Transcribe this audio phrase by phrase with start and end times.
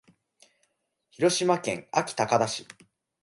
[1.11, 2.65] 広島県安芸高田市